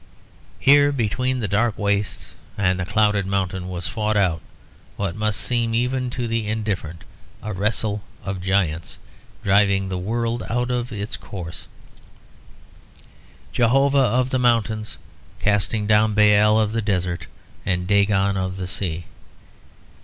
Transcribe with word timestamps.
Here 0.59 0.91
between 0.91 1.41
the 1.41 1.47
dark 1.47 1.77
wastes 1.77 2.31
and 2.57 2.79
the 2.79 2.87
clouded 2.87 3.27
mountain 3.27 3.67
was 3.69 3.85
fought 3.85 4.17
out 4.17 4.41
what 4.95 5.15
must 5.15 5.39
seem 5.39 5.75
even 5.75 6.09
to 6.09 6.27
the 6.27 6.47
indifferent 6.47 7.03
a 7.43 7.53
wrestle 7.53 8.01
of 8.23 8.41
giants 8.41 8.97
driving 9.43 9.89
the 9.89 9.99
world 9.99 10.41
out 10.49 10.71
of 10.71 10.91
its 10.91 11.17
course; 11.17 11.67
Jehovah 13.51 13.95
of 13.99 14.31
the 14.31 14.39
mountains 14.39 14.97
casting 15.39 15.85
down 15.85 16.15
Baal 16.15 16.59
of 16.59 16.71
the 16.71 16.81
desert 16.81 17.27
and 17.63 17.85
Dagon 17.85 18.37
of 18.37 18.57
the 18.57 18.65
sea. 18.65 19.05